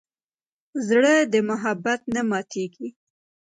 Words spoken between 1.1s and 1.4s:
د